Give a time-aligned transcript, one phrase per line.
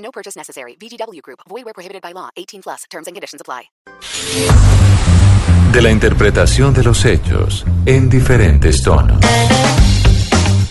[0.00, 0.76] No purchase necessary.
[0.76, 1.40] VGW Group.
[1.48, 2.30] Void where prohibited by law.
[2.36, 2.84] 18 plus.
[2.90, 3.70] Terms and conditions apply.
[5.72, 9.20] De la interpretación de los hechos en diferentes tonos.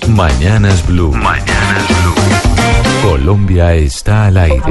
[0.09, 1.13] Mañanas Blue.
[1.13, 3.09] Mañanas Blue.
[3.09, 4.61] Colombia está al aire.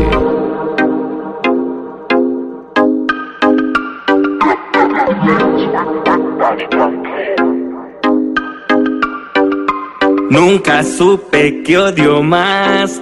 [10.31, 13.01] Nunca supe que odio más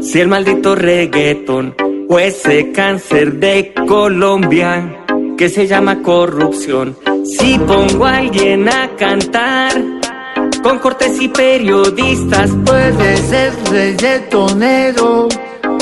[0.00, 1.74] si el maldito reggaeton
[2.08, 5.04] o ese cáncer de Colombia
[5.36, 6.96] que se llama corrupción.
[7.24, 9.72] Si pongo a alguien a cantar
[10.62, 15.28] con cortes y periodistas, Puede ser reggaetonero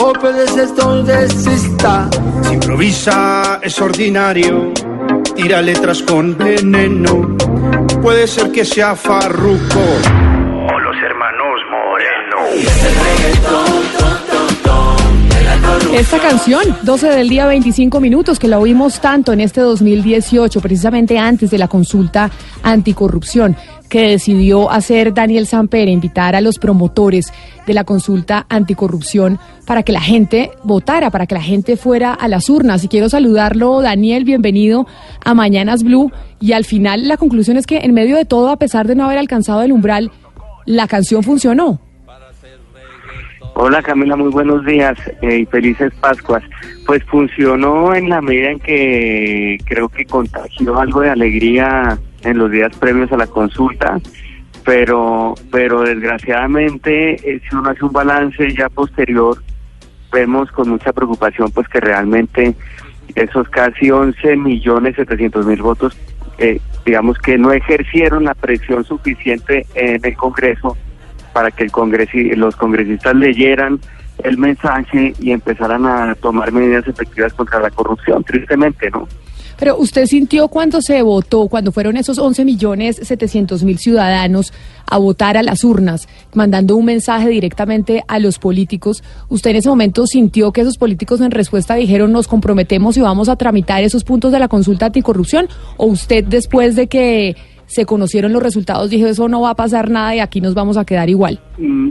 [0.03, 2.09] o puede ser tondesista.
[2.43, 4.73] Si improvisa es ordinario,
[5.35, 7.37] tira letras con veneno.
[8.03, 10.26] Puede ser que sea farruco
[15.97, 21.19] Esta canción, 12 del día 25 minutos, que la oímos tanto en este 2018, precisamente
[21.19, 22.31] antes de la consulta
[22.63, 23.57] anticorrupción
[23.89, 27.33] que decidió hacer Daniel Samper, invitar a los promotores
[27.67, 32.29] de la consulta anticorrupción para que la gente votara, para que la gente fuera a
[32.29, 32.85] las urnas.
[32.85, 34.87] Y quiero saludarlo, Daniel, bienvenido
[35.25, 36.13] a Mañanas Blue.
[36.41, 39.05] Y al final la conclusión es que en medio de todo, a pesar de no
[39.05, 40.11] haber alcanzado el umbral,
[40.67, 41.81] la canción funcionó.
[43.59, 46.43] Hola Camila, muy buenos días eh, y felices Pascuas.
[46.85, 52.51] Pues funcionó en la medida en que creo que contagió algo de alegría en los
[52.51, 53.99] días previos a la consulta,
[54.63, 59.43] pero pero desgraciadamente si uno hace un balance ya posterior
[60.13, 62.55] vemos con mucha preocupación pues que realmente
[63.15, 65.97] esos casi 11 millones 700 mil votos
[66.37, 70.77] eh, digamos que no ejercieron la presión suficiente en el Congreso
[71.37, 73.79] para que el congresi los congresistas leyeran
[74.25, 79.07] el mensaje y empezaran a tomar medidas efectivas contra la corrupción, tristemente, ¿no?
[79.59, 84.55] Pero usted sintió cuando se votó, cuando fueron esos 11 millones 700 mil ciudadanos
[84.87, 89.69] a votar a las urnas, mandando un mensaje directamente a los políticos, ¿usted en ese
[89.69, 94.05] momento sintió que esos políticos en respuesta dijeron nos comprometemos y vamos a tramitar esos
[94.05, 95.49] puntos de la consulta anticorrupción?
[95.77, 97.37] ¿O usted después de que
[97.67, 100.77] se conocieron los resultados dijo eso no va a pasar nada y aquí nos vamos
[100.77, 101.41] a quedar igual?
[101.59, 101.91] Mm,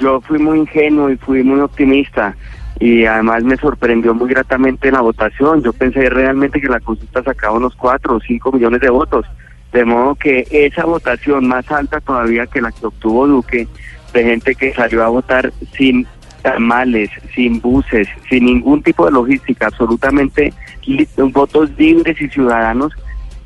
[0.00, 2.36] Yo fui muy ingenuo y fui muy optimista
[2.80, 5.62] y además me sorprendió muy gratamente la votación.
[5.62, 9.24] Yo pensé realmente que la consulta sacaba unos 4 o 5 millones de votos.
[9.72, 13.68] De modo que esa votación más alta todavía que la que obtuvo Duque,
[14.12, 16.06] de gente que salió a votar sin
[16.42, 20.52] tamales, sin buses, sin ningún tipo de logística, absolutamente
[21.32, 22.92] votos libres y ciudadanos,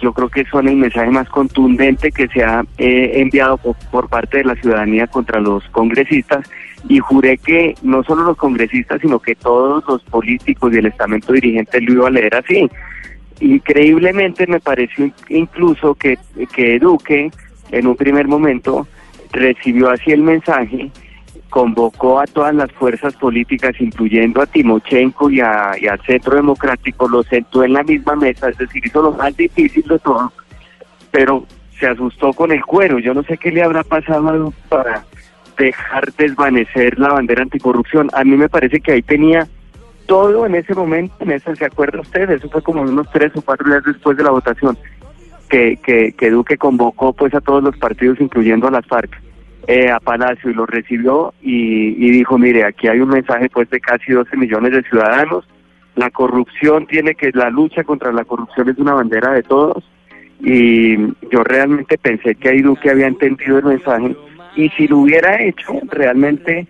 [0.01, 4.09] yo creo que son el mensaje más contundente que se ha eh, enviado por, por
[4.09, 6.49] parte de la ciudadanía contra los congresistas
[6.89, 11.33] y juré que no solo los congresistas, sino que todos los políticos y el estamento
[11.33, 12.69] dirigente lo iba a leer así.
[13.41, 16.19] Increíblemente me pareció in- incluso que,
[16.55, 17.31] que Duque
[17.71, 18.87] en un primer momento
[19.33, 20.91] recibió así el mensaje,
[21.57, 27.25] convocó a todas las fuerzas políticas, incluyendo a Timochenko y, a, al Centro Democrático, los
[27.25, 30.31] sentó en la misma mesa, es decir, hizo lo más difícil de todo,
[31.11, 31.47] pero
[31.81, 32.99] se asustó con el cuero.
[32.99, 35.07] Yo no sé qué le habrá pasado a Duque para
[35.57, 38.11] dejar desvanecer la bandera anticorrupción.
[38.13, 39.49] A mí me parece que ahí tenía
[40.05, 42.29] todo en ese momento, en ese, ¿se acuerda usted?
[42.33, 44.77] Eso fue como unos tres o cuatro días después de la votación,
[45.49, 49.23] que, que, que Duque convocó pues a todos los partidos, incluyendo a las FARC,
[49.67, 53.81] eh, a Palacio y lo recibió y, dijo, mire, aquí hay un mensaje pues de
[53.81, 55.47] casi 12 millones de ciudadanos,
[55.97, 59.83] la corrupción tiene que, la lucha contra la corrupción es una bandera de todos
[60.41, 60.97] y
[61.31, 64.15] yo realmente pensé que ahí Duque había entendido el mensaje
[64.57, 66.67] y si lo hubiera hecho, realmente,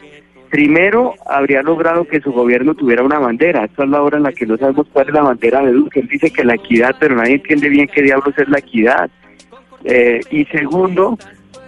[0.50, 3.64] primero habría logrado que su gobierno tuviera una bandera.
[3.64, 6.00] Esta es la hora en la que no sabemos cuál es la bandera de Duque.
[6.00, 9.08] Él dice que la equidad, pero nadie entiende bien qué diablos es la equidad.
[9.84, 11.16] Eh, y segundo,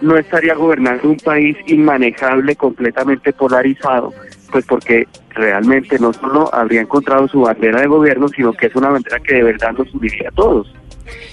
[0.01, 4.13] no estaría gobernando un país inmanejable, completamente polarizado,
[4.51, 8.89] pues porque realmente no solo habría encontrado su bandera de gobierno, sino que es una
[8.89, 10.73] bandera que de verdad nos uniría a todos.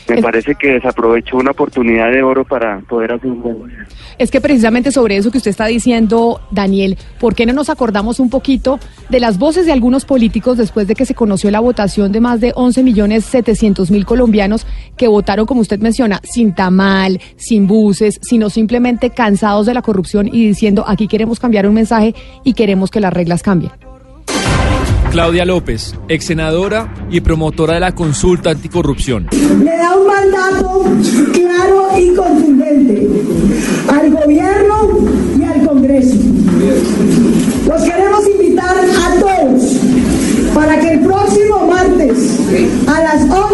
[0.09, 3.87] Me parece que desaprovechó una oportunidad de oro para poder hacer un buen gobierno.
[4.19, 8.21] Es que precisamente sobre eso que usted está diciendo, Daniel, ¿por qué no nos acordamos
[8.21, 8.79] un poquito
[9.09, 12.41] de las voces de algunos políticos después de que se conoció la votación de más
[12.41, 18.19] de 11 millones 700 mil colombianos que votaron, como usted menciona, sin tamal, sin buses,
[18.23, 22.15] sino simplemente cansados de la corrupción y diciendo aquí queremos cambiar un mensaje
[22.45, 23.73] y queremos que las reglas cambien?
[25.17, 29.27] Claudia López, ex senadora y promotora de la consulta anticorrupción.
[29.65, 30.85] le da un mandato
[31.33, 33.09] claro y contundente
[33.89, 35.09] al gobierno
[35.39, 36.17] y al Congreso.
[37.67, 39.63] Los queremos invitar a todos
[40.55, 42.39] para que el próximo martes
[42.87, 43.46] a las 11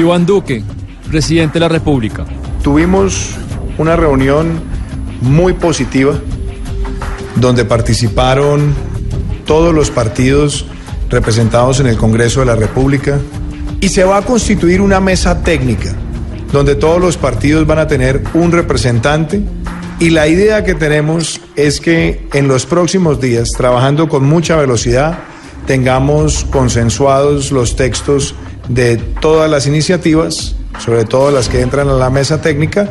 [0.00, 0.62] Iván Duque,
[1.10, 2.24] presidente de la República.
[2.62, 3.36] Tuvimos
[3.76, 4.60] una reunión
[5.20, 6.14] muy positiva
[7.36, 8.74] donde participaron
[9.44, 10.64] todos los partidos
[11.10, 13.18] representados en el Congreso de la República
[13.80, 15.94] y se va a constituir una mesa técnica
[16.50, 19.42] donde todos los partidos van a tener un representante
[19.98, 25.18] y la idea que tenemos es que en los próximos días, trabajando con mucha velocidad,
[25.66, 28.34] tengamos consensuados los textos
[28.74, 32.88] de todas las iniciativas, sobre todo las que entran a la mesa técnica,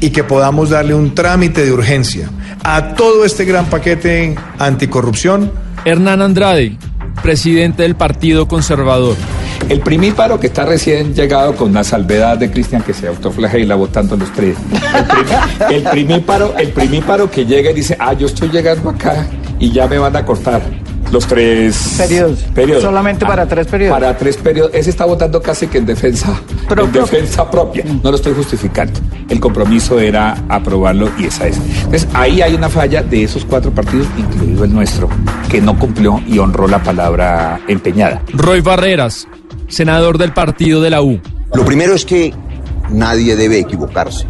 [0.00, 2.30] y que podamos darle un trámite de urgencia
[2.64, 5.52] a todo este gran paquete anticorrupción.
[5.84, 6.76] Hernán Andrade,
[7.22, 9.16] presidente del Partido Conservador.
[9.68, 14.16] El primíparo que está recién llegado con la salvedad de Cristian que se autoflagela votando
[14.16, 14.56] los tres.
[14.96, 19.26] El, prim- el primíparo, el primíparo que llega y dice, ah, yo estoy llegando acá
[19.58, 20.62] y ya me van a cortar.
[21.10, 21.96] Los tres
[22.54, 22.82] Periodos.
[22.82, 23.98] Solamente para tres periodos.
[23.98, 24.70] Para tres periodos.
[24.72, 26.40] Ese está votando casi que en defensa,
[26.70, 27.84] en defensa propia.
[28.02, 29.00] No lo estoy justificando.
[29.28, 31.56] El compromiso era aprobarlo y esa es.
[31.56, 35.08] Entonces ahí hay una falla de esos cuatro partidos, incluido el nuestro,
[35.48, 38.22] que no cumplió y honró la palabra empeñada.
[38.32, 39.26] Roy Barreras,
[39.68, 41.20] senador del partido de la U.
[41.54, 42.32] Lo primero es que
[42.90, 44.26] nadie debe equivocarse.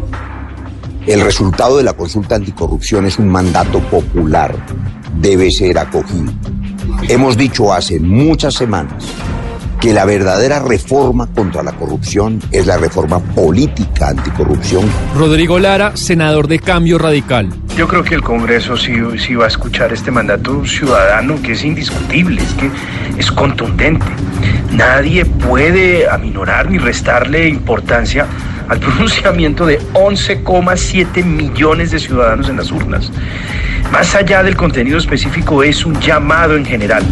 [1.05, 4.55] El resultado de la consulta anticorrupción es un mandato popular.
[5.19, 6.31] Debe ser acogido.
[7.07, 9.03] Hemos dicho hace muchas semanas
[9.81, 14.87] que la verdadera reforma contra la corrupción es la reforma política anticorrupción.
[15.15, 17.49] Rodrigo Lara, senador de Cambio Radical.
[17.75, 21.63] Yo creo que el Congreso sí, sí va a escuchar este mandato ciudadano que es
[21.63, 22.69] indiscutible, es que
[23.17, 24.05] es contundente.
[24.71, 28.27] Nadie puede aminorar ni restarle importancia
[28.67, 33.11] al pronunciamiento de 11,7 millones de ciudadanos en las urnas.
[33.91, 37.03] Más allá del contenido específico, es un llamado en general.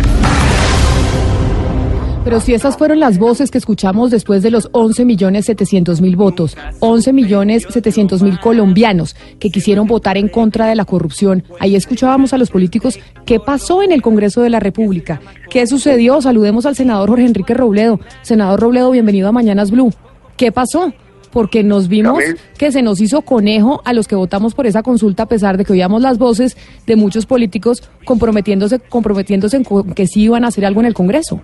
[2.24, 6.16] Pero si esas fueron las voces que escuchamos después de los 11 millones 700 mil
[6.16, 11.76] votos, 11 millones 700 mil colombianos que quisieron votar en contra de la corrupción, ahí
[11.76, 16.22] escuchábamos a los políticos qué pasó en el Congreso de la República, qué sucedió.
[16.22, 18.00] Saludemos al senador Jorge Enrique Robledo.
[18.22, 19.94] Senador Robledo, bienvenido a Mañanas Blue.
[20.38, 20.94] ¿Qué pasó?
[21.32, 22.20] Porque nos vimos
[22.58, 25.66] que se nos hizo conejo a los que votamos por esa consulta, a pesar de
[25.66, 30.66] que oíamos las voces de muchos políticos comprometiéndose, comprometiéndose en que sí iban a hacer
[30.66, 31.42] algo en el Congreso.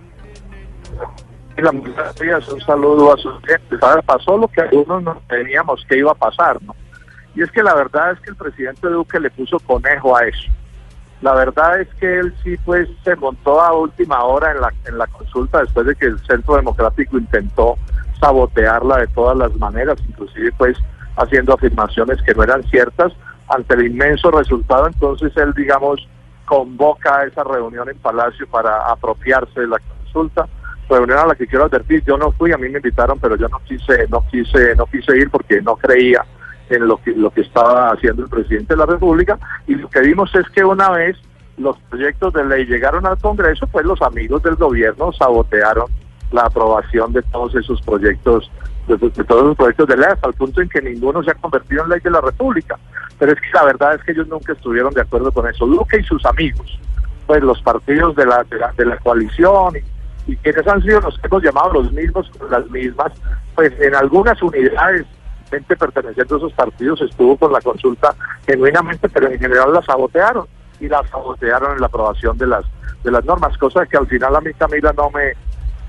[1.56, 3.80] y la un saludo a sus clientes.
[3.80, 4.04] ¿Sabes?
[4.04, 6.74] Pasó lo que algunos no teníamos que iba a pasar, ¿no?
[7.36, 10.50] Y es que la verdad es que el presidente Duque le puso conejo a eso.
[11.22, 14.98] La verdad es que él sí, pues, se montó a última hora en la, en
[14.98, 17.76] la consulta después de que el Centro Democrático intentó
[18.18, 20.76] sabotearla de todas las maneras, inclusive, pues,
[21.16, 23.12] haciendo afirmaciones que no eran ciertas.
[23.48, 26.06] Ante el inmenso resultado, entonces él, digamos,
[26.46, 30.48] convoca esa reunión en Palacio para apropiarse de la consulta
[30.88, 33.48] reunión a la que quiero advertir, yo no fui, a mí me invitaron, pero yo
[33.48, 36.24] no quise, no quise, no quise ir porque no creía
[36.68, 40.00] en lo que lo que estaba haciendo el presidente de la República y lo que
[40.00, 41.16] vimos es que una vez
[41.58, 45.86] los proyectos de ley llegaron al Congreso, pues los amigos del gobierno sabotearon
[46.36, 48.50] la aprobación de todos esos proyectos,
[48.86, 51.34] de, de todos los proyectos de ley, hasta el punto en que ninguno se ha
[51.34, 52.78] convertido en ley de la República.
[53.18, 55.66] Pero es que la verdad es que ellos nunca estuvieron de acuerdo con eso.
[55.66, 56.78] Duque y sus amigos,
[57.26, 59.74] pues los partidos de la, de la, de la coalición
[60.26, 63.12] y quienes han sido los que hemos llamado los mismos las mismas,
[63.54, 65.06] pues en algunas unidades,
[65.50, 68.14] gente perteneciente a esos partidos estuvo con la consulta
[68.44, 70.46] genuinamente, pero en general la sabotearon
[70.80, 72.64] y la sabotearon en la aprobación de las
[73.04, 75.34] de las normas, cosa que al final a mí Camila no me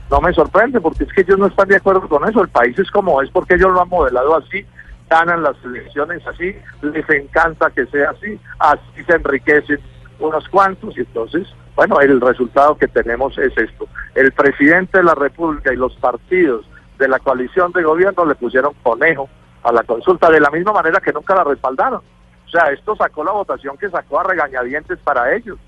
[0.10, 2.78] no me sorprende porque es que ellos no están de acuerdo con eso, el país
[2.80, 4.66] es como es porque ellos lo han modelado así,
[5.10, 9.80] ganan las elecciones así, les encanta que sea así, así se enriquecen
[10.20, 13.88] unos cuantos y entonces, bueno, el resultado que tenemos es esto.
[14.16, 16.66] El presidente de la República y los partidos
[16.98, 19.30] de la coalición de gobierno le pusieron conejo
[19.64, 22.02] a la consulta, de la misma manera que nunca la respaldaron.
[22.46, 25.60] O sea, esto sacó la votación que sacó a regañadientes para ellos.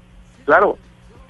[0.45, 0.77] Claro,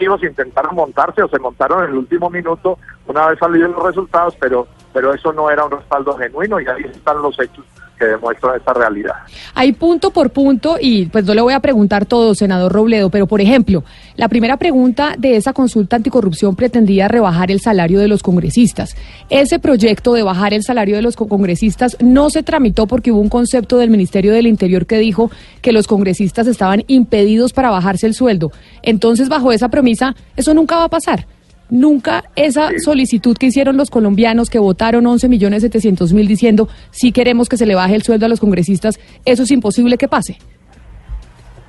[0.03, 2.77] intentaron montarse o se montaron en el último minuto
[3.07, 6.83] una vez salidos los resultados, pero, pero eso no era un respaldo genuino y ahí
[6.83, 7.65] están los hechos
[7.99, 9.13] que demuestran esta realidad.
[9.53, 13.27] Hay punto por punto y pues no le voy a preguntar todo, senador Robledo, pero
[13.27, 13.83] por ejemplo,
[14.15, 18.95] la primera pregunta de esa consulta anticorrupción pretendía rebajar el salario de los congresistas.
[19.29, 23.29] Ese proyecto de bajar el salario de los congresistas no se tramitó porque hubo un
[23.29, 25.29] concepto del Ministerio del Interior que dijo
[25.61, 28.51] que los congresistas estaban impedidos para bajarse el sueldo.
[28.81, 31.25] Entonces, bajo esa premisa, eso nunca va a pasar
[31.69, 37.11] nunca esa solicitud que hicieron los colombianos que votaron 11 millones 700 mil diciendo si
[37.11, 40.37] queremos que se le baje el sueldo a los congresistas, eso es imposible que pase.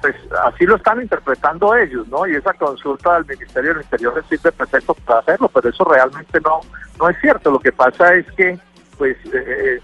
[0.00, 0.14] Pues
[0.47, 2.26] así lo están interpretando ellos, ¿no?
[2.26, 6.40] Y esa consulta del Ministerio del Interior les sirve perfecto para hacerlo, pero eso realmente
[6.40, 6.61] no
[6.99, 7.50] no es cierto.
[7.50, 8.59] Lo que pasa es que
[8.97, 9.80] pues eh, eh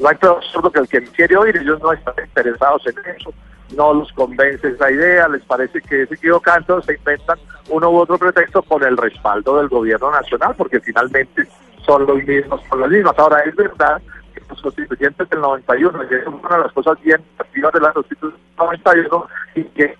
[0.00, 3.32] no hay todo que el que quiere oír, ellos no están interesados en eso
[3.74, 8.18] no los convence esa idea, les parece que es equivocado, se inventan uno u otro
[8.18, 11.48] pretexto con el respaldo del gobierno nacional, porque finalmente
[11.84, 13.18] son los mismos, son las mismas.
[13.18, 14.00] Ahora, es verdad
[14.34, 17.92] que los constituyentes del 91, y es una de las cosas bien activas de la
[17.92, 19.96] constitución del 91, y que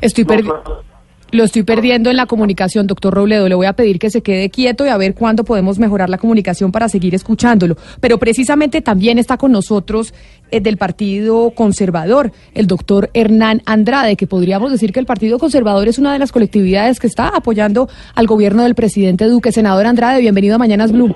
[0.00, 0.84] Estoy perdiendo.
[1.32, 3.48] Lo estoy perdiendo en la comunicación, doctor Robledo.
[3.48, 6.18] Le voy a pedir que se quede quieto y a ver cuándo podemos mejorar la
[6.18, 7.76] comunicación para seguir escuchándolo.
[8.00, 10.12] Pero precisamente también está con nosotros
[10.50, 15.86] eh, del Partido Conservador, el doctor Hernán Andrade, que podríamos decir que el Partido Conservador
[15.86, 19.52] es una de las colectividades que está apoyando al gobierno del presidente Duque.
[19.52, 21.14] Senador Andrade, bienvenido a Mañanas Blue.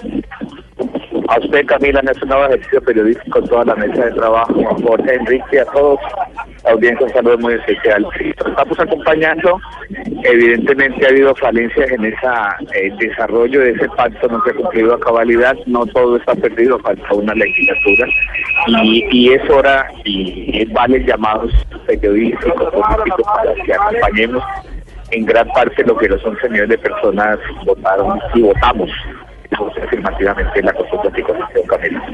[1.34, 5.14] A usted, Camila, en este nuevo ejercicio periodístico, toda la mesa de trabajo, a Jorge,
[5.14, 5.98] Enrique, a todos,
[6.64, 8.06] audiencia, un saludo muy especial.
[8.20, 9.60] Estamos acompañando,
[10.22, 15.00] evidentemente ha habido falencias en ese desarrollo de ese pacto, no se ha cumplido a
[15.00, 18.06] cabalidad, no todo está perdido, falta una legislatura.
[18.68, 21.52] Y, y es hora y vale llamados
[21.86, 24.44] periodísticos, políticos, para que acompañemos
[25.10, 28.90] en gran parte lo que los 11 millones de personas votaron y votamos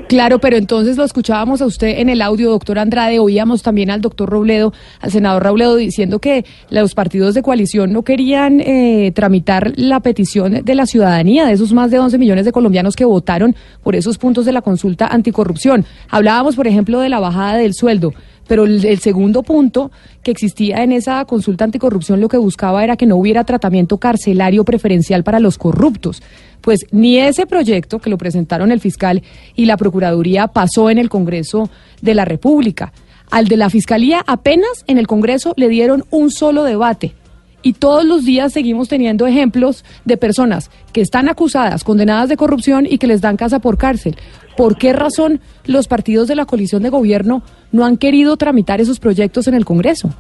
[0.09, 4.01] Claro, pero entonces lo escuchábamos a usted en el audio, doctor Andrade, oíamos también al
[4.01, 9.73] doctor Robledo, al senador Robledo, diciendo que los partidos de coalición no querían eh, tramitar
[9.77, 13.55] la petición de la ciudadanía, de esos más de 11 millones de colombianos que votaron
[13.83, 15.85] por esos puntos de la consulta anticorrupción.
[16.09, 18.13] Hablábamos, por ejemplo, de la bajada del sueldo.
[18.51, 19.93] Pero el, segundo punto
[20.25, 24.65] que existía en esa consulta anticorrupción lo que buscaba era que no hubiera tratamiento carcelario
[24.65, 26.21] preferencial para los corruptos.
[26.61, 29.23] Pues ni ese proyecto que lo presentaron el fiscal
[29.55, 32.93] y la Procuraduría pasó en el Congreso de la República.
[33.31, 37.15] Al de la Fiscalía apenas en el Congreso le dieron un solo debate.
[37.63, 42.87] Y todos los días seguimos teniendo ejemplos de personas que están acusadas, condenadas de corrupción
[42.87, 44.17] y que les dan casa por cárcel.
[44.57, 48.99] ¿Por qué razón los partidos de la coalición de gobierno no han querido tramitar esos
[48.99, 50.11] proyectos en el Congreso?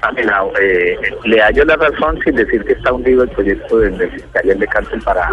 [0.00, 4.10] Pamela, eh, le hallo la razón sin decir que está hundido el proyecto del, del
[4.10, 5.28] fiscal de cárcel para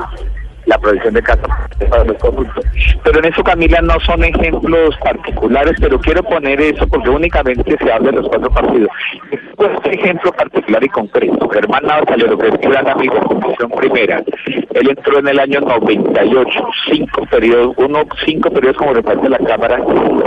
[0.68, 1.44] la provisión de casa
[1.90, 2.64] para los corruptos.
[3.04, 7.92] Pero en eso, Camila, no son ejemplos particulares, pero quiero poner eso porque únicamente se
[7.92, 8.90] habla de los cuatro partidos.
[9.32, 11.50] Este ejemplo particular y concreto.
[11.50, 11.84] Germán
[12.18, 17.76] lo que es gran amigo, Comisión Primera, él entró en el año 98, cinco periodos,
[17.78, 19.80] uno, cinco periodos como reparto de la Cámara,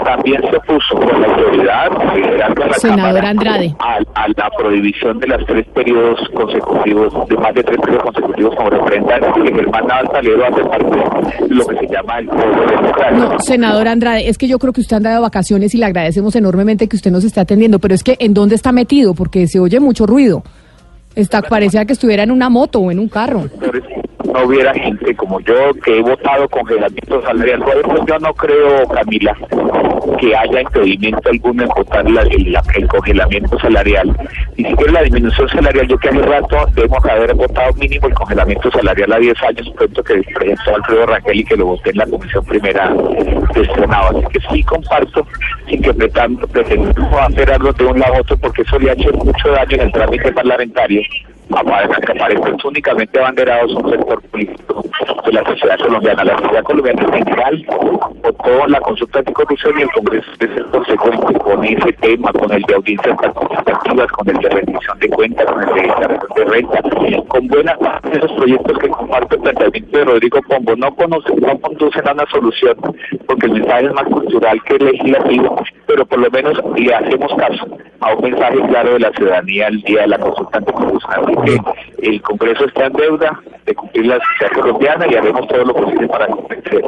[0.04, 3.74] también se opuso con la autoridad, liderando la Senador Andrade.
[3.78, 3.98] A,
[4.36, 9.42] la prohibición de las tres periodos consecutivos, de más de tres periodos consecutivos como representante,
[9.42, 10.00] que Germán Navarro
[11.48, 15.12] lo que se llama el No, senador Andrade, es que yo creo que usted anda
[15.12, 18.34] de vacaciones y le agradecemos enormemente que usted nos esté atendiendo, pero es que ¿en
[18.34, 19.14] dónde está metido?
[19.14, 20.42] Porque se oye mucho ruido.
[21.14, 23.44] Está, parecía que estuviera en una moto o en un carro
[24.24, 27.64] no hubiera gente como yo que he votado congelamiento salarial.
[28.06, 29.36] yo no creo, Camila,
[30.18, 34.16] que haya impedimento alguno en votar el, congelamiento salarial.
[34.56, 35.88] Ni siquiera la disminución salarial.
[35.88, 40.02] Yo que hace rato debemos haber votado mínimo el congelamiento salarial a 10 años, pronto
[40.02, 42.94] que presentó Alfredo Raquel y que lo voté en la comisión primera
[43.54, 44.18] de Senado.
[44.18, 45.26] Así que sí comparto,
[45.68, 46.50] sin que pretendamos
[47.20, 49.80] hacer algo de un lado a otro, porque eso le ha hecho mucho daño en
[49.80, 51.02] el trámite parlamentario
[51.50, 54.84] que aparecen únicamente abanderados un sector político
[55.26, 56.24] de la sociedad colombiana.
[56.24, 57.66] La sociedad colombiana en general
[58.22, 62.62] votó la consulta anticorrupción y el Congreso es el consecuente con ese tema, con el
[62.62, 66.82] de audiencias participativas, con el de rendición de cuentas, con el de declaración de renta,
[67.28, 70.76] con buena parte de esos proyectos que comparte el planteamiento de Rodrigo Pombo.
[70.76, 72.76] No, conocen, no conducen a una solución
[73.26, 77.66] porque el mensaje es más cultural que legislativo, pero por lo menos le hacemos caso
[78.00, 82.22] a un mensaje claro de la ciudadanía el día de la consulta anticorrupción que el
[82.22, 86.28] Congreso está en deuda de cumplir la sociedad colombiana y haremos todo lo posible para
[86.28, 86.84] convencer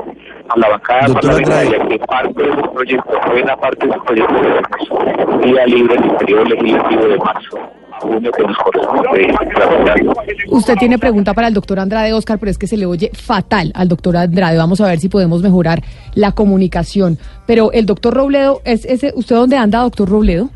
[0.49, 5.47] a la bancada parlamentaria que parte de su proyecto, buena parte de su proyecto de
[5.47, 7.59] día libre en el periodo legislativo de marzo.
[8.03, 10.01] Junio que nos corresponde tramitar.
[10.49, 13.73] Usted tiene pregunta para el doctor Andrade Oscar, pero es que se le oye fatal
[13.75, 14.59] al doctor Andrade.
[14.59, 15.83] Vamos a ver si podemos mejorar
[16.15, 17.19] la comunicación.
[17.47, 20.51] Pero el doctor Robledo, ¿es ese, ¿usted dónde anda, doctor Robledo?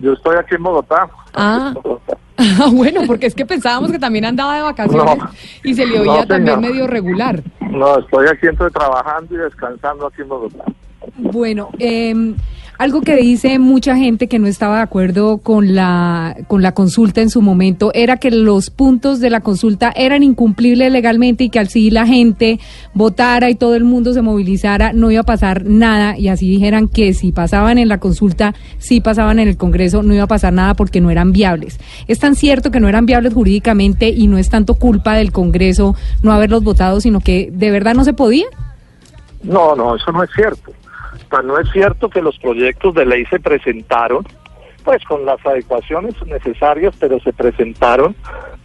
[0.00, 1.08] Yo estoy aquí en Bogotá.
[1.34, 1.74] Ah.
[2.40, 5.28] Ah, bueno, porque es que pensábamos que también andaba de vacaciones No.
[5.64, 7.42] y se le No, oía también medio regular.
[7.60, 10.62] No, estoy aquí entre trabajando y descansando aquí en Bogotá.
[11.16, 12.14] Bueno, eh,
[12.78, 17.20] algo que dice mucha gente que no estaba de acuerdo con la, con la consulta
[17.20, 21.58] en su momento era que los puntos de la consulta eran incumplibles legalmente y que
[21.58, 22.60] al sí la gente
[22.94, 26.86] votara y todo el mundo se movilizara no iba a pasar nada y así dijeran
[26.86, 30.52] que si pasaban en la consulta, si pasaban en el Congreso, no iba a pasar
[30.52, 31.80] nada porque no eran viables.
[32.06, 35.96] Es tan cierto que no eran viables jurídicamente y no es tanto culpa del Congreso
[36.22, 38.46] no haberlos votado, sino que de verdad no se podía.
[39.42, 40.72] No, no, eso no es cierto.
[41.44, 44.24] No es cierto que los proyectos de ley se presentaron,
[44.84, 48.16] pues con las adecuaciones necesarias, pero se presentaron,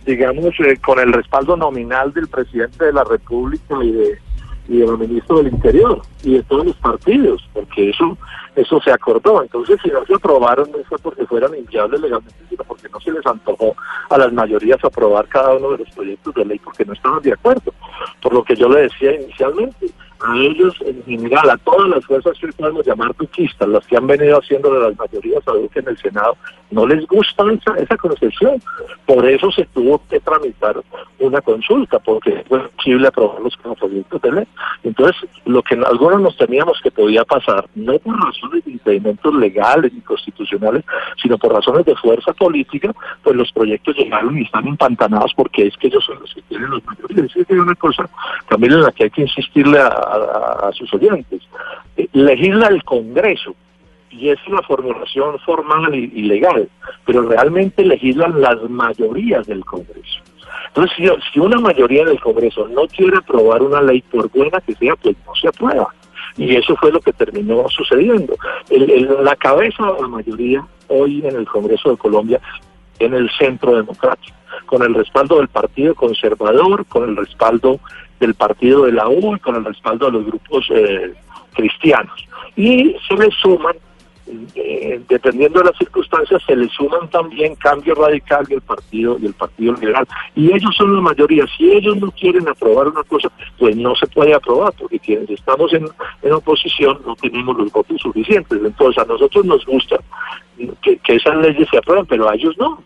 [0.06, 4.20] digamos, eh, con el respaldo nominal del presidente de la República y de
[4.68, 8.18] y del ministro del Interior y de todos los partidos, porque eso
[8.56, 9.42] eso se acordó.
[9.42, 13.12] Entonces, si no se aprobaron, no fue porque fueran inviables legalmente, sino porque no se
[13.12, 13.76] les antojó
[14.10, 17.34] a las mayorías aprobar cada uno de los proyectos de ley porque no estaban de
[17.34, 17.74] acuerdo.
[18.22, 19.88] Por lo que yo le decía inicialmente,
[20.24, 24.08] a ellos en general, a todas las fuerzas que podemos llamar duquistas, las que han
[24.08, 26.38] venido haciendo de las mayorías a Duque en el Senado,
[26.74, 28.62] no les gusta esa, esa concepción.
[29.06, 30.82] Por eso se tuvo que tramitar
[31.20, 34.48] una consulta, porque fue posible aprobarlos como proyectos de ley.
[34.84, 39.92] Entonces, lo que algunos nos temíamos que podía pasar, no por razones de impedimentos legales
[39.96, 40.84] y constitucionales,
[41.22, 45.78] sino por razones de fuerza política, pues los proyectos llegaron y están empantanados porque es
[45.78, 47.36] que ellos son los que tienen los mayorías.
[47.36, 48.10] Es una cosa
[48.50, 51.42] también en la que hay que insistirle a sus oyentes.
[51.96, 53.56] Eh, legisla el Congreso,
[54.14, 56.70] y es una formulación formal y, legal,
[57.06, 60.20] pero realmente legislan las mayorías del Congreso.
[60.68, 64.74] Entonces, si, si una mayoría del Congreso no quiere aprobar una ley, por buena que
[64.76, 65.88] sea, pues no se aprueba.
[66.38, 68.36] Y eso fue lo que terminó sucediendo.
[68.70, 72.40] El- el- la cabeza de la mayoría hoy en el Congreso de Colombia
[73.00, 74.36] en el centro democrático,
[74.66, 77.80] con el respaldo del Partido Conservador, con el respaldo
[78.20, 81.14] del Partido de la U y con el respaldo de los grupos eh,
[81.54, 82.26] cristianos.
[82.56, 83.76] Y se le suman,
[84.56, 89.28] eh, dependiendo de las circunstancias, se le suman también Cambio Radical y el Partido y
[89.30, 90.08] Partido Liberal.
[90.36, 91.46] Y ellos son la mayoría.
[91.58, 95.74] Si ellos no quieren aprobar una cosa, pues no se puede aprobar, porque quienes estamos
[95.74, 95.88] en,
[96.22, 98.60] en oposición no tenemos los votos suficientes.
[98.64, 99.98] Entonces a nosotros nos gusta
[100.82, 102.82] que, que esas leyes se aprueben, pero a ellos no.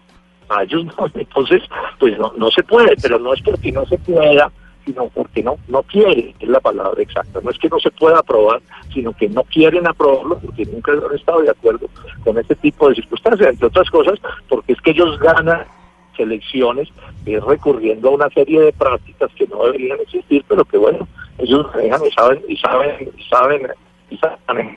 [0.49, 0.93] A ellos no.
[1.13, 1.63] Entonces,
[1.99, 4.51] pues no, no se puede, pero no es porque no se pueda,
[4.87, 7.39] sino porque no no quieren, es la palabra exacta.
[7.43, 8.61] No es que no se pueda aprobar,
[8.93, 11.87] sino que no quieren aprobarlo porque nunca han estado de acuerdo
[12.23, 15.65] con este tipo de circunstancias, entre otras cosas, porque es que ellos ganan
[16.17, 16.89] elecciones
[17.25, 21.67] eh, recurriendo a una serie de prácticas que no deberían existir, pero que bueno, ellos
[21.75, 23.67] manejan y saben y saben y saben
[24.09, 24.75] y saben.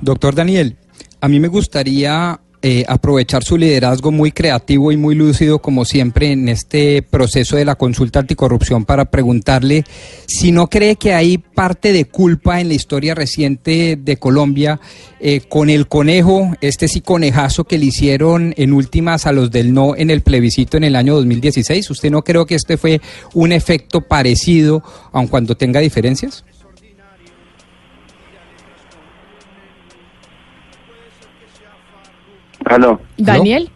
[0.00, 0.76] Doctor Daniel,
[1.20, 6.32] a mí me gustaría eh, aprovechar su liderazgo muy creativo y muy lúcido, como siempre,
[6.32, 9.84] en este proceso de la consulta anticorrupción para preguntarle
[10.26, 14.80] si no cree que hay parte de culpa en la historia reciente de Colombia
[15.20, 19.74] eh, con el conejo, este sí conejazo que le hicieron en últimas a los del
[19.74, 21.90] no en el plebiscito en el año 2016.
[21.90, 23.02] ¿Usted no creo que este fue
[23.34, 26.46] un efecto parecido, aun cuando tenga diferencias?
[32.64, 33.00] Aló.
[33.16, 33.70] Daniel.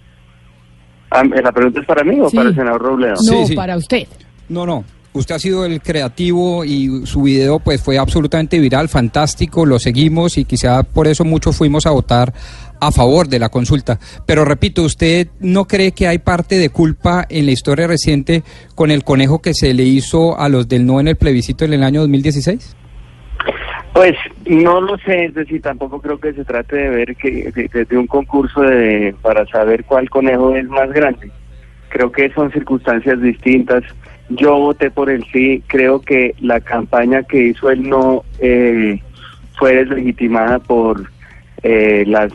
[1.10, 2.36] Ah, ¿La pregunta es para mí o Sí.
[2.36, 3.16] para el senador Robledo?
[3.16, 3.54] Sí, sí.
[3.56, 4.06] para usted.
[4.48, 4.84] No, no.
[5.14, 10.36] Usted ha sido el creativo y su video pues fue absolutamente viral, fantástico, lo seguimos
[10.36, 12.32] y quizá por eso muchos fuimos a votar
[12.78, 13.98] a favor de la consulta.
[14.26, 18.90] Pero repito, ¿usted no cree que hay parte de culpa en la historia reciente con
[18.90, 21.82] el conejo que se le hizo a los del no en el plebiscito en el
[21.82, 22.76] año 2016?
[23.92, 24.14] Pues
[24.46, 27.98] no lo sé, es decir, tampoco creo que se trate de ver que de, de-
[27.98, 31.30] un concurso de, para saber cuál conejo es más grande.
[31.88, 33.82] Creo que son circunstancias distintas.
[34.28, 39.00] Yo voté por el sí, creo que la campaña que hizo el no eh,
[39.58, 41.10] fue deslegitimada por
[41.62, 42.30] eh, las,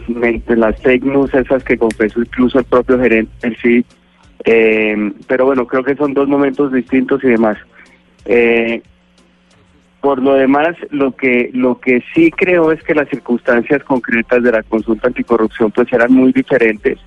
[0.47, 3.85] las fake news esas que confesó incluso el propio gerente del sí.
[4.43, 7.57] Eh, pero bueno, creo que son dos momentos distintos y demás.
[8.25, 8.81] Eh,
[10.03, 14.51] por lo demás, lo que lo que sí creo es que las circunstancias concretas de
[14.51, 16.99] la consulta anticorrupción pues eran muy diferentes.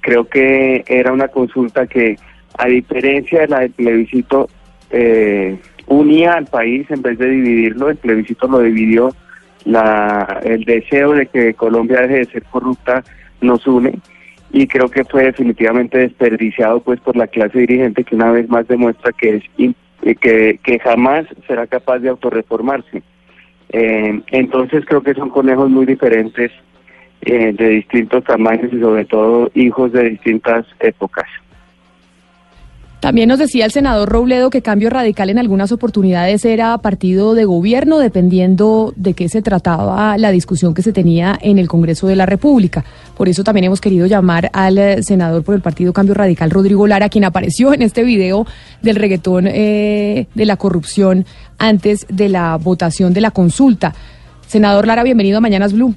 [0.00, 2.16] Creo que era una consulta que
[2.56, 4.48] a diferencia de la del plebiscito,
[4.88, 5.58] eh,
[5.88, 9.10] unía al país en vez de dividirlo, el plebiscito lo dividió,
[9.66, 13.04] la, el deseo de que Colombia deje de ser corrupta
[13.42, 13.98] nos une
[14.50, 18.66] y creo que fue definitivamente desperdiciado pues por la clase dirigente que una vez más
[18.66, 19.44] demuestra que es
[20.02, 23.02] que, que jamás será capaz de autorreformarse.
[23.70, 26.50] Eh, entonces creo que son conejos muy diferentes
[27.22, 31.26] eh, de distintos tamaños y sobre todo hijos de distintas épocas.
[33.00, 37.44] También nos decía el senador Robledo que Cambio Radical en algunas oportunidades era partido de
[37.44, 42.16] gobierno, dependiendo de qué se trataba la discusión que se tenía en el Congreso de
[42.16, 42.84] la República.
[43.16, 46.88] Por eso también hemos querido llamar al eh, senador por el partido Cambio Radical, Rodrigo
[46.88, 48.46] Lara, quien apareció en este video
[48.82, 51.24] del reggaetón eh, de la corrupción
[51.56, 53.94] antes de la votación de la consulta.
[54.48, 55.94] Senador Lara, bienvenido a Mañanas Blue.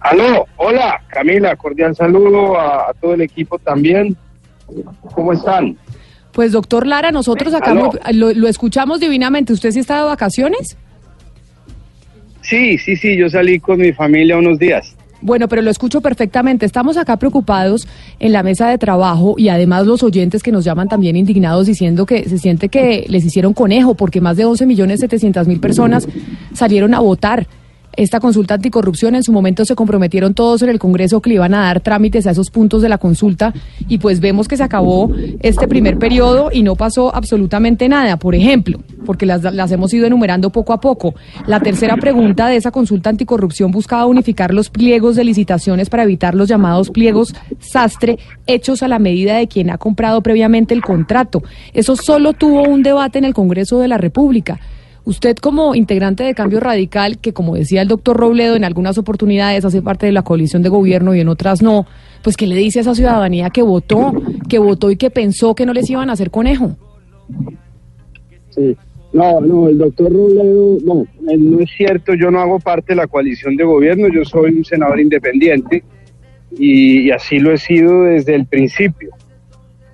[0.00, 4.14] Aló, hola Camila, cordial saludo a, a todo el equipo también.
[5.14, 5.76] ¿Cómo están?
[6.32, 7.92] Pues doctor Lara, nosotros acá Aló.
[7.92, 9.52] muy- lo, lo escuchamos divinamente.
[9.52, 10.76] ¿Usted sí está de vacaciones?
[12.42, 14.94] Sí, sí, sí, yo salí con mi familia unos días.
[15.22, 16.66] Bueno, pero lo escucho perfectamente.
[16.66, 20.88] Estamos acá preocupados en la mesa de trabajo y además los oyentes que nos llaman
[20.88, 25.00] también indignados diciendo que se siente que les hicieron conejo porque más de 11 millones
[25.00, 26.06] 700 mil personas
[26.52, 27.46] salieron a votar.
[27.96, 31.54] Esta consulta anticorrupción en su momento se comprometieron todos en el Congreso que le iban
[31.54, 33.52] a dar trámites a esos puntos de la consulta
[33.88, 38.16] y pues vemos que se acabó este primer periodo y no pasó absolutamente nada.
[38.16, 41.14] Por ejemplo, porque las, hemos ido enumerando poco a poco.
[41.46, 46.34] La tercera pregunta de esa consulta anticorrupción buscaba unificar los pliegos de licitaciones para evitar
[46.34, 51.42] los llamados pliegos sastre hechos a la medida de quien ha comprado previamente el contrato.
[51.72, 54.58] Eso solo tuvo un debate en el Congreso de la República.
[55.04, 59.64] Usted como integrante de Cambio Radical, que como decía el doctor Robledo, en algunas oportunidades
[59.64, 61.86] hace parte de la coalición de gobierno y en otras no,
[62.22, 64.12] pues ¿qué le dice a esa ciudadanía que votó,
[64.48, 66.76] que votó y que pensó que no les iban a hacer conejo?
[68.50, 68.76] Sí.
[69.12, 72.96] No, no, el doctor Robledo, no, eh, no es cierto, yo no hago parte de
[72.96, 75.84] la coalición de gobierno, yo soy un senador independiente
[76.58, 79.10] y, y así lo he sido desde el principio.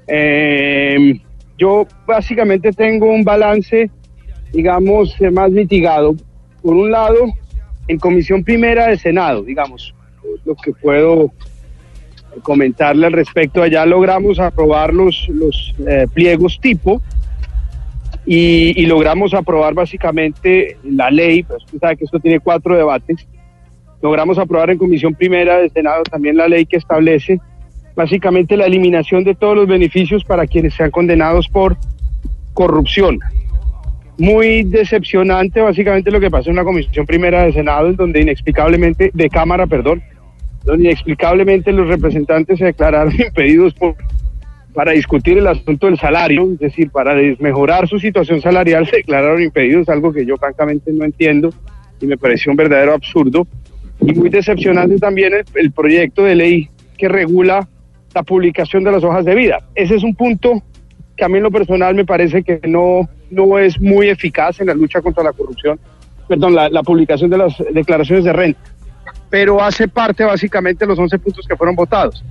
[0.07, 1.20] Eh,
[1.59, 3.90] yo básicamente tengo un balance,
[4.52, 6.14] digamos, eh, más mitigado.
[6.62, 7.26] Por un lado,
[7.88, 9.94] en comisión primera de Senado, digamos,
[10.44, 11.32] lo que puedo
[12.42, 17.02] comentarle al respecto, allá logramos aprobar los, los eh, pliegos tipo
[18.24, 23.26] y, logramos aprobar básicamente la ley, pues usted sabe que esto tiene cuatro debates,
[24.00, 27.40] logramos aprobar en comisión primera del Senado también la ley que establece
[27.96, 31.76] básicamente la eliminación de todos los beneficios para quienes sean condenados por
[32.54, 33.18] corrupción.
[34.20, 39.11] Muy decepcionante básicamente lo que pasó en la comisión primera del Senado, en donde inexplicablemente,
[39.14, 40.02] de Cámara, perdón,
[40.62, 43.94] donde inexplicablemente los representantes se declararon impedidos por,
[44.74, 49.40] para discutir el asunto del salario, es decir, para desmejorar su situación salarial se declararon
[49.40, 51.48] impedidos, algo que yo francamente no entiendo
[51.98, 53.46] y me pareció un verdadero absurdo.
[54.02, 57.66] Y muy decepcionante también el, el proyecto de ley que regula
[58.14, 59.61] la publicación de las hojas de vida.
[59.74, 60.62] Ese es un punto
[61.16, 64.66] que a mí en lo personal me parece que no, no es muy eficaz en
[64.66, 65.78] la lucha contra la corrupción,
[66.28, 68.60] perdón, la, publicación de las declaraciones de renta,
[69.28, 72.24] pero hace parte básicamente de los 11 puntos que fueron votados.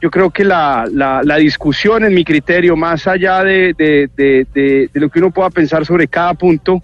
[0.00, 5.10] Yo creo que la, la, discusión, en mi criterio, más allá de, de, de, lo
[5.10, 6.80] que uno pueda pensar sobre cada punto,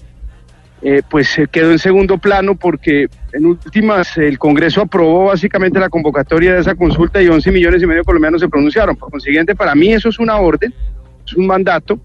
[0.82, 5.88] eh, pues se quedó en segundo plano porque en últimas el Congreso aprobó básicamente la
[5.88, 8.96] convocatoria de esa consulta y 11 millones y medio colombianos se pronunciaron.
[8.96, 10.74] Por consiguiente, para mí eso es una orden,
[11.24, 11.98] es un mandato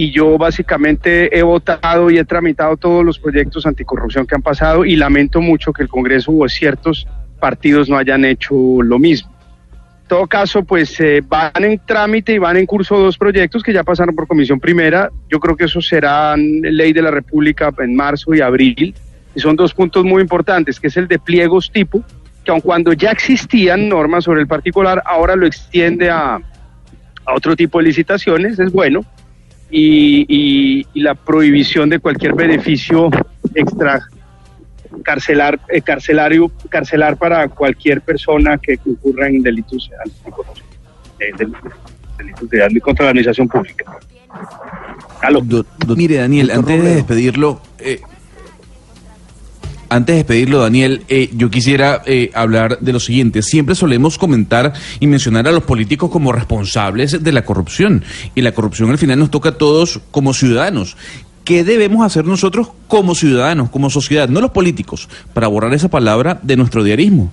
[0.00, 4.84] y yo básicamente he votado y he tramitado todos los proyectos anticorrupción que han pasado
[4.84, 7.08] y lamento mucho que el Congreso o ciertos
[7.40, 9.28] partidos no hayan hecho lo mismo.
[10.02, 13.72] En todo caso, pues eh, van en trámite y van en curso dos proyectos que
[13.72, 15.10] ya pasaron por comisión primera.
[15.28, 18.94] Yo creo que eso serán ley de la República en marzo y abril.
[19.34, 22.04] Y son dos puntos muy importantes, que es el de pliegos tipo,
[22.44, 27.56] que aun cuando ya existían normas sobre el particular, ahora lo extiende a, a otro
[27.56, 29.04] tipo de licitaciones, es bueno.
[29.70, 33.10] Y, y- y la prohibición de cualquier beneficio
[33.54, 34.00] extra
[35.04, 39.90] carcelar, eh, carcelario, carcelar para cualquier persona que incurra en delitos
[41.20, 41.52] eh, del-
[42.16, 43.84] delitos de contra la administración pública.
[45.42, 48.00] Do- do- mire, Daniel, antes de despedirlo, eh,
[49.88, 53.42] antes de despedirlo, Daniel, eh, yo quisiera eh, hablar de lo siguiente.
[53.42, 58.04] Siempre solemos comentar y mencionar a los políticos como responsables de la corrupción.
[58.34, 60.96] Y la corrupción al final nos toca a todos como ciudadanos.
[61.44, 66.38] ¿Qué debemos hacer nosotros como ciudadanos, como sociedad, no los políticos, para borrar esa palabra
[66.42, 67.32] de nuestro diarismo?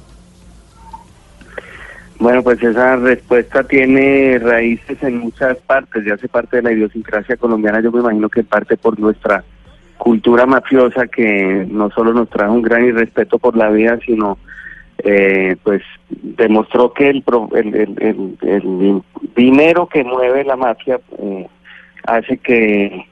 [2.18, 7.36] Bueno, pues esa respuesta tiene raíces en muchas partes, ya hace parte de la idiosincrasia
[7.36, 9.44] colombiana, yo me imagino que parte por nuestra
[9.98, 14.38] cultura mafiosa que no solo nos trajo un gran irrespeto por la vida, sino
[15.04, 19.02] eh, pues demostró que el, el- el
[19.36, 21.48] dinero que mueve la mafia eh,
[22.08, 23.06] hace que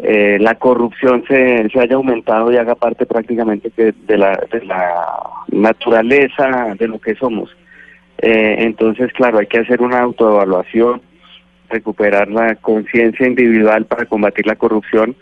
[0.00, 4.64] eh, la corrupción se, se haya aumentado y haga parte prácticamente que de la, de
[4.64, 4.92] la
[5.48, 7.50] naturaleza de lo que somos.
[8.18, 11.00] Eh, entonces, claro, hay que hacer una autoevaluación,
[11.68, 15.16] recuperar la conciencia individual para combatir la corrupción,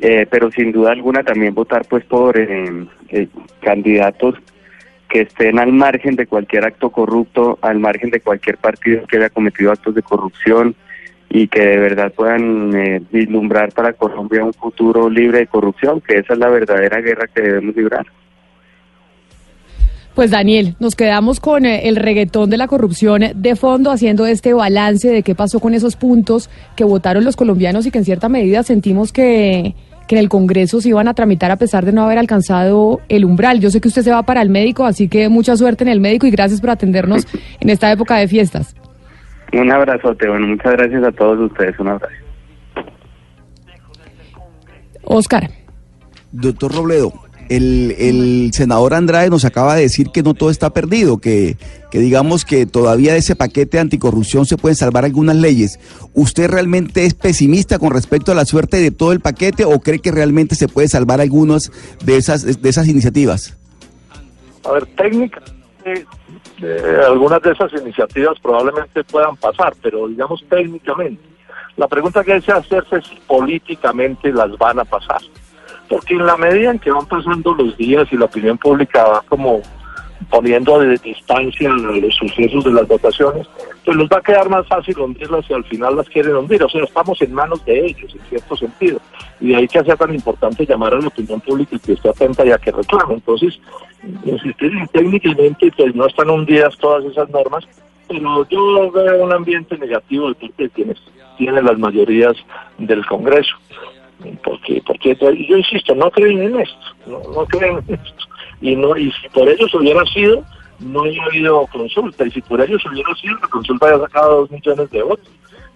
[0.00, 3.28] eh, pero sin duda alguna también votar pues por eh, eh,
[3.60, 4.34] candidatos
[5.08, 9.30] que estén al margen de cualquier acto corrupto, al margen de cualquier partido que haya
[9.30, 10.74] cometido actos de corrupción
[11.28, 16.18] y que de verdad puedan eh, vislumbrar para Colombia un futuro libre de corrupción, que
[16.18, 18.06] esa es la verdadera guerra que debemos librar.
[20.16, 24.54] Pues Daniel, nos quedamos con eh, el reggaetón de la corrupción de fondo, haciendo este
[24.54, 28.30] balance de qué pasó con esos puntos que votaron los colombianos y que en cierta
[28.30, 29.74] medida sentimos que,
[30.08, 33.26] que en el Congreso se iban a tramitar a pesar de no haber alcanzado el
[33.26, 33.60] umbral.
[33.60, 36.00] Yo sé que usted se va para el médico, así que mucha suerte en el
[36.00, 37.26] médico y gracias por atendernos
[37.60, 38.74] en esta época de fiestas.
[39.52, 42.14] Un abrazote, bueno, muchas gracias a todos ustedes, un abrazo.
[45.04, 45.50] Oscar.
[46.32, 47.12] Doctor Robledo,
[47.48, 51.56] el, el senador Andrade nos acaba de decir que no todo está perdido, que,
[51.92, 55.78] digamos que todavía de ese paquete de anticorrupción se pueden salvar algunas leyes.
[56.14, 60.00] ¿Usted realmente es pesimista con respecto a la suerte de todo el paquete o cree
[60.00, 61.70] que realmente se puede salvar algunas
[62.04, 63.56] de esas, de esas iniciativas?
[64.64, 66.06] A ver, técnicamente,
[66.62, 71.22] eh, algunas de esas iniciativas probablemente puedan pasar, pero digamos técnicamente.
[71.76, 75.20] La pregunta que hay que hacerse es si políticamente las van a pasar.
[75.88, 79.22] Porque en la medida en que van pasando los días y la opinión pública va
[79.28, 79.62] como
[80.30, 83.46] poniendo de distancia los sucesos de las votaciones,
[83.84, 86.62] pues les va a quedar más fácil hundirlas si al final las quieren hundir.
[86.62, 89.00] O sea, estamos en manos de ellos, en cierto sentido.
[89.40, 92.08] Y de ahí que sea tan importante llamar a la opinión pública y que esté
[92.08, 93.14] atenta y a que reclame.
[93.14, 93.58] Entonces,
[94.24, 97.64] insistir en técnicamente, pues no están hundidas todas esas normas,
[98.08, 100.98] pero yo veo un ambiente negativo de parte de quienes
[101.38, 102.34] tienen las mayorías
[102.78, 103.56] del Congreso.
[104.42, 105.16] Porque, porque
[105.48, 108.24] yo insisto, no creen en esto, no, no creen en esto.
[108.60, 110.42] Y, no, y si por ellos hubiera sido,
[110.80, 112.26] no hubiera habido consulta.
[112.26, 115.28] Y si por ellos hubiera sido, la consulta había sacado dos millones de votos.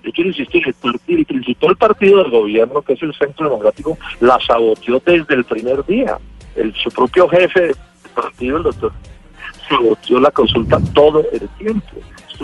[0.03, 3.98] Yo quiero insistir, el, partido, el principal partido del gobierno, que es el Centro Democrático,
[4.20, 6.18] la saboteó desde el primer día.
[6.57, 7.76] El, su propio jefe del
[8.14, 8.92] partido, el doctor,
[9.68, 11.96] saboteó la consulta todo el tiempo.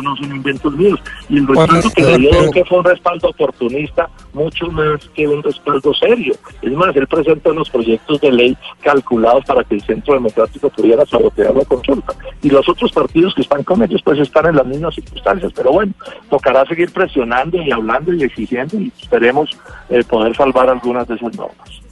[0.03, 1.01] No son inventos míos.
[1.29, 5.43] Y el respaldo que le dio que fue un respaldo oportunista, mucho más que un
[5.43, 6.35] respaldo serio.
[6.63, 11.05] Es más, él presenta unos proyectos de ley calculados para que el Centro Democrático pudiera
[11.07, 12.15] sabotear la consulta.
[12.43, 15.53] Y los otros partidos que están con ellos, pues están en las mismas circunstancias.
[15.55, 15.93] Pero bueno,
[16.29, 19.51] tocará seguir presionando y hablando y exigiendo y esperemos
[19.89, 21.86] eh, poder salvar algunas de esas normas.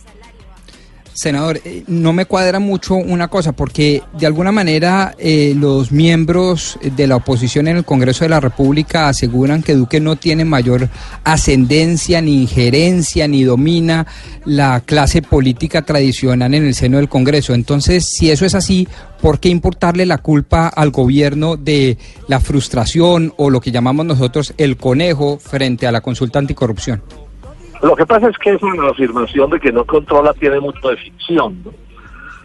[1.15, 6.77] Senador, eh, no me cuadra mucho una cosa, porque de alguna manera eh, los miembros
[6.83, 10.89] de la oposición en el Congreso de la República aseguran que Duque no tiene mayor
[11.23, 14.07] ascendencia, ni injerencia, ni domina
[14.45, 17.55] la clase política tradicional en el seno del Congreso.
[17.55, 18.89] Entonces, si eso es así,
[19.21, 21.97] ¿por qué importarle la culpa al gobierno de
[22.27, 27.24] la frustración o lo que llamamos nosotros el conejo frente a la consulta anticorrupción?
[27.85, 31.63] Lo que pasa es que esa afirmación de que no controla tiene mucho de ficción.
[31.63, 31.71] ¿no?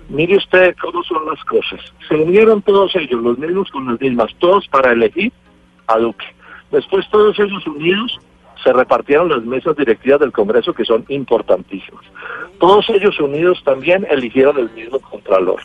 [0.10, 1.80] Mire usted cómo son las cosas.
[2.10, 5.32] Se unieron todos ellos, los mismos con las mismas, todos para elegir
[5.88, 6.25] a Duque.
[6.71, 8.19] Después todos ellos unidos
[8.62, 12.04] se repartieron las mesas directivas del Congreso que son importantísimas.
[12.60, 15.62] Todos ellos unidos también eligieron el mismo Contralor.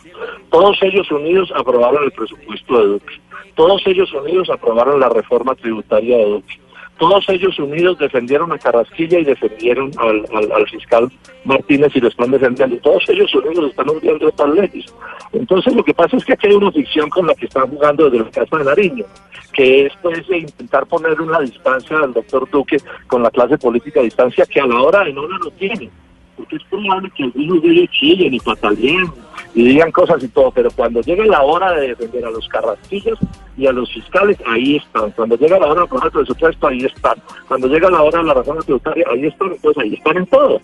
[0.51, 3.21] Todos ellos unidos aprobaron el presupuesto de Duque.
[3.55, 6.64] Todos ellos unidos aprobaron la reforma tributaria de Duque
[6.97, 11.11] todos ellos unidos defendieron a Carrasquilla y defendieron al, al, al, fiscal
[11.43, 12.77] Martínez y lo están defendiendo.
[12.77, 14.85] Todos ellos unidos están hundiendo estas leyes.
[15.33, 18.09] Entonces lo que pasa es que aquí hay una ficción con la que están jugando
[18.09, 19.05] desde la Casa de Nariño,
[19.51, 22.77] que es pues intentar poner una distancia al doctor Duque
[23.07, 25.89] con la clase política a distancia que a la hora de no lo tiene.
[26.37, 29.05] Porque es probable que algunos de ellos chillen y patalleen
[29.53, 33.17] y digan cosas y todo, pero cuando llegue la hora de defender a los carrasquillas
[33.57, 35.11] y a los fiscales, ahí están.
[35.11, 37.15] Cuando llega la hora de aprobar el presupuesto, ahí están.
[37.47, 39.51] Cuando llega la hora de la razón tributaria, ahí están.
[39.51, 40.61] Entonces ahí están en todo.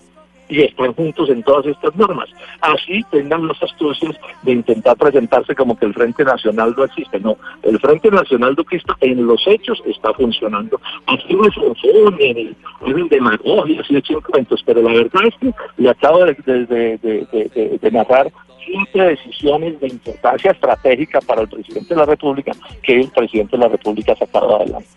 [0.51, 2.29] Y están juntos en todas estas normas.
[2.59, 7.19] Así tengan las astucias de intentar presentarse como que el Frente Nacional no existe.
[7.19, 10.79] No, el Frente Nacional Duquista en los hechos está funcionando.
[11.07, 11.55] Así no es
[12.85, 17.79] en demagogia, así de cuentos, pero la verdad es que le acabo de, de, de,
[17.81, 18.31] de narrar
[18.65, 22.51] siete decisiones de importancia estratégica para el presidente de la República
[22.83, 24.89] que el presidente de la República ha sacado adelante.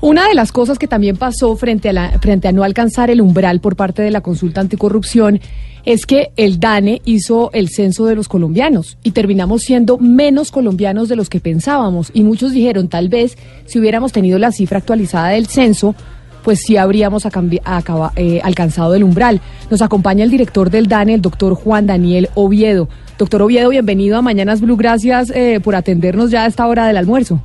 [0.00, 3.20] Una de las cosas que también pasó frente a, la, frente a no alcanzar el
[3.20, 5.40] umbral por parte de la consulta anticorrupción
[5.84, 11.08] es que el DANE hizo el censo de los colombianos y terminamos siendo menos colombianos
[11.08, 12.10] de los que pensábamos.
[12.14, 15.96] Y muchos dijeron, tal vez si hubiéramos tenido la cifra actualizada del censo,
[16.44, 19.40] pues sí habríamos eh, alcanzado el umbral.
[19.68, 22.88] Nos acompaña el director del DANE, el doctor Juan Daniel Oviedo.
[23.18, 24.76] Doctor Oviedo, bienvenido a Mañanas Blue.
[24.76, 27.42] Gracias eh, por atendernos ya a esta hora del almuerzo.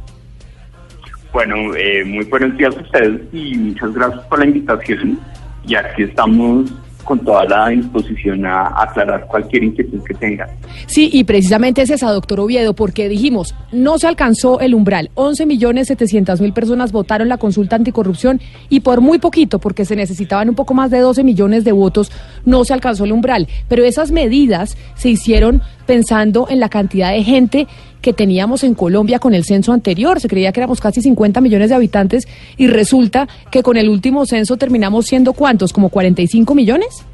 [1.33, 5.19] Bueno, eh, muy buenos días a ustedes y muchas gracias por la invitación.
[5.65, 6.71] Y aquí estamos
[7.03, 10.47] con toda la disposición a, aclarar cualquier inquietud que tengan.
[10.85, 15.09] Sí, y precisamente es esa, doctor Oviedo, porque dijimos, no se alcanzó el umbral.
[15.15, 19.95] 11 millones 700 mil personas votaron la consulta anticorrupción y por muy poquito, porque se
[19.95, 22.11] necesitaban un poco más de 12 millones de votos,
[22.45, 23.47] no se alcanzó el umbral.
[23.67, 27.67] Pero esas medidas se hicieron pensando en la cantidad de gente
[28.03, 30.19] que teníamos en Colombia con el censo anterior.
[30.19, 34.27] Se creía que éramos casi 50 millones de habitantes y resulta que con el último
[34.27, 37.05] censo terminamos siendo cuántos, como 45 millones.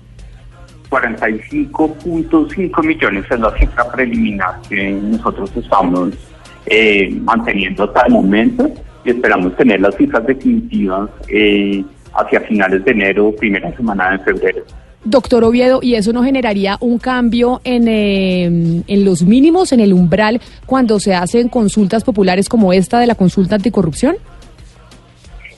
[0.89, 6.09] 45.5 millones es la cifra preliminar que nosotros estamos
[6.65, 8.71] eh, manteniendo hasta el momento
[9.05, 11.83] y esperamos tener las cifras definitivas eh,
[12.15, 14.63] hacia finales de enero, primera semana de febrero.
[15.03, 19.93] Doctor Oviedo, ¿y eso no generaría un cambio en, eh, en los mínimos, en el
[19.93, 24.17] umbral, cuando se hacen consultas populares como esta de la consulta anticorrupción?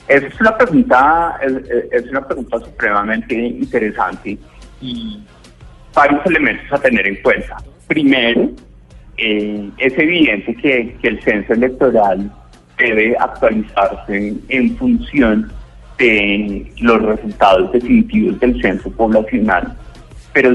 [0.08, 1.38] Es una pregunta,
[1.90, 4.38] es, una pregunta supremamente interesante
[4.80, 5.20] y
[5.94, 7.56] varios elementos a tener en cuenta.
[7.86, 8.50] Primero,
[9.16, 12.30] eh, es evidente que, que el censo electoral
[12.78, 15.50] debe actualizarse en función
[15.98, 19.76] los resultados definitivos del censo poblacional.
[20.32, 20.54] Pero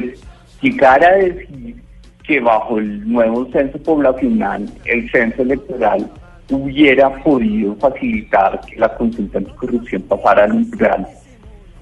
[0.62, 1.76] llegar a decir
[2.24, 6.10] que bajo el nuevo censo poblacional el censo electoral
[6.50, 11.08] hubiera podido facilitar que la consulta anticorrupción pasara al umbral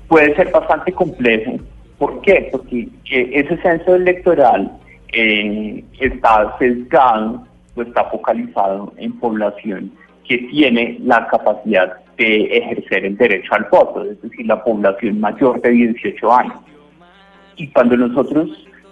[0.07, 1.57] puede ser bastante complejo.
[1.97, 2.49] ¿Por qué?
[2.51, 4.71] Porque ese censo electoral
[5.13, 7.43] eh, está sesgado
[7.75, 9.91] o está focalizado en población
[10.27, 15.61] que tiene la capacidad de ejercer el derecho al voto, es decir, la población mayor
[15.61, 16.55] de 18 años.
[17.57, 18.49] Y cuando nosotros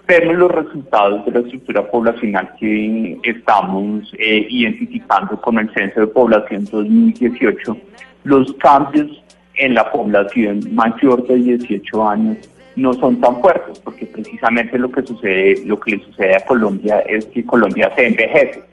[0.07, 6.07] vemos los resultados de la estructura poblacional que estamos eh, identificando con el Censo de
[6.07, 7.77] Población 2018,
[8.25, 9.23] los cambios
[9.55, 12.37] en la población mayor de 18 años
[12.75, 16.99] no son tan fuertes, porque precisamente lo que sucede, lo que le sucede a Colombia
[17.01, 18.63] es que Colombia se envejece.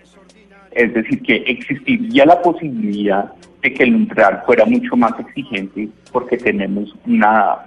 [0.73, 3.33] Es decir, que existiría la posibilidad
[3.63, 7.59] de que el umbral fuera mucho más exigente porque tenemos una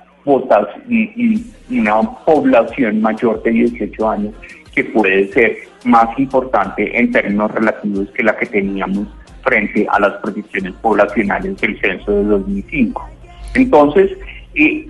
[2.25, 4.33] población mayor de 18 años
[4.73, 9.07] que puede ser más importante en términos relativos que la que teníamos
[9.43, 13.09] frente a las predicciones poblacionales del censo de 2005.
[13.55, 14.11] Entonces,
[14.55, 14.87] eh,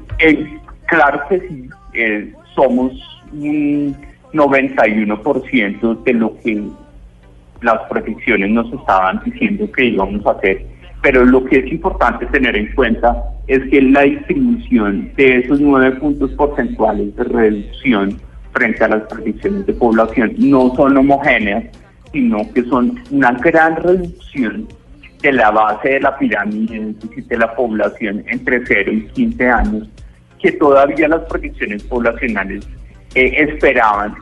[0.86, 2.94] claro que sí, eh, somos
[3.34, 3.96] un
[4.32, 6.62] 91% de lo que
[7.62, 10.66] las predicciones nos estaban diciendo que íbamos a hacer
[11.04, 15.98] pero lo que es importante tener en cuenta es que la distribución de esos nueve
[15.98, 18.18] puntos porcentuales de reducción
[18.54, 21.66] frente a las predicciones de población no son homogéneas,
[22.13, 24.66] sino que son una gran reducción
[25.22, 29.89] de la base de la pirámide, de la población entre 0 y 15 años,
[30.42, 32.66] que todavía las predicciones poblacionales
[33.16, 34.16] eh, esperaban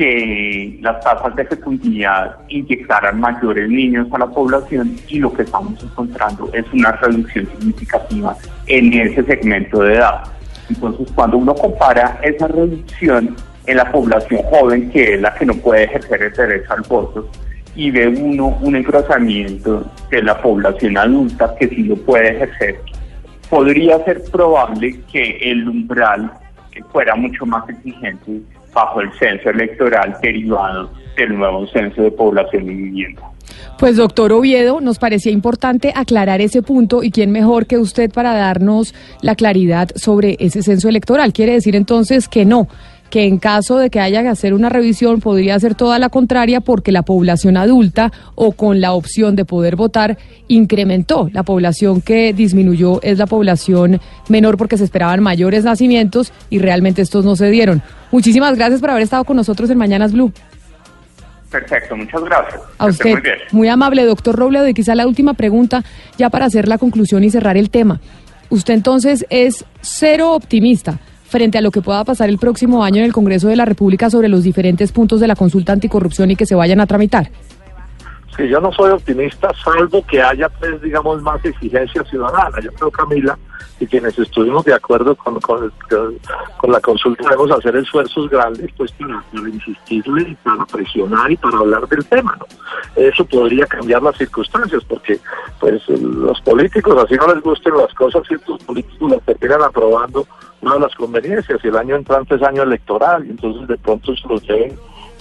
[0.00, 5.74] que las tasas de fecundidad inyectaran mayores niños a la población y lo que estamos
[5.82, 8.34] encontrando es una reducción significativa
[8.66, 10.22] en ese segmento de edad.
[10.70, 13.36] Entonces, cuando uno compara esa reducción
[13.66, 17.28] en la población joven, que es la que no puede ejercer el derecho al voto,
[17.76, 22.80] y ve uno un engrosamiento de la población adulta que sí lo puede ejercer,
[23.50, 26.32] podría ser probable que el umbral
[26.90, 28.40] fuera mucho más exigente
[28.72, 33.22] bajo el censo electoral derivado del nuevo censo de población y vivienda.
[33.78, 38.34] Pues doctor Oviedo, nos parecía importante aclarar ese punto y quién mejor que usted para
[38.34, 41.32] darnos la claridad sobre ese censo electoral.
[41.32, 42.68] Quiere decir entonces que no,
[43.10, 46.60] que en caso de que haya que hacer una revisión podría ser toda la contraria
[46.60, 50.16] porque la población adulta o con la opción de poder votar
[50.48, 51.28] incrementó.
[51.32, 57.02] La población que disminuyó es la población menor porque se esperaban mayores nacimientos y realmente
[57.02, 57.82] estos no se dieron.
[58.12, 60.32] Muchísimas gracias por haber estado con nosotros en Mañanas Blue.
[61.50, 62.60] Perfecto, muchas gracias.
[62.78, 63.38] A usted, Muy bien.
[63.50, 64.68] muy amable, doctor Robledo.
[64.68, 65.82] Y quizá la última pregunta,
[66.16, 68.00] ya para hacer la conclusión y cerrar el tema.
[68.50, 71.00] Usted entonces es cero optimista
[71.30, 74.10] frente a lo que pueda pasar el próximo año en el Congreso de la República
[74.10, 77.30] sobre los diferentes puntos de la consulta anticorrupción y que se vayan a tramitar.
[78.36, 82.58] Sí, yo no soy optimista, salvo que haya, pues, digamos, más exigencia ciudadana.
[82.62, 83.38] Yo creo, Camila,
[83.78, 89.22] y quienes estuvimos de acuerdo con, con, la consulta, debemos hacer esfuerzos grandes, pues, para,
[89.32, 92.46] para insistirle para presionar y para hablar del tema, ¿no?
[92.96, 95.18] Eso podría cambiar las circunstancias, porque,
[95.58, 100.26] pues, los políticos, así no les gusten las cosas, ciertos políticos las terminan aprobando
[100.60, 104.14] una de las conveniencias, y el año entrante es año electoral, y entonces de pronto
[104.14, 104.76] se los deben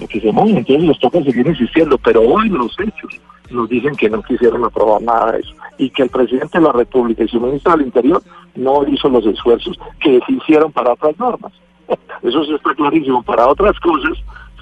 [0.08, 3.20] que se mojen, entonces les toca seguir insistiendo, pero hoy los hechos
[3.52, 6.72] nos dicen que no quisieron aprobar nada de eso y que el presidente de la
[6.72, 8.22] República y su ministro del Interior
[8.56, 11.54] no hizo los esfuerzos que se hicieron para otras normas.
[12.22, 13.24] Eso sí está clarísimo.
[13.24, 14.18] Para otras cosas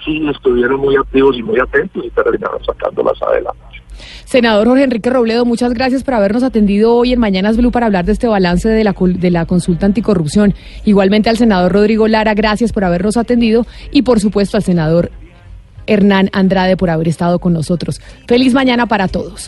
[0.06, 3.60] sí estuvieron muy activos y muy atentos y terminaron sacándolas adelante.
[4.26, 8.06] Senador Jorge Enrique Robledo, muchas gracias por habernos atendido hoy en Mañanas Blue para hablar
[8.06, 10.54] de este balance de la, de la consulta anticorrupción.
[10.86, 15.12] Igualmente al senador Rodrigo Lara, gracias por habernos atendido y por supuesto al senador
[15.88, 18.00] Hernán Andrade por haber estado con nosotros.
[18.28, 19.46] Feliz mañana para todos.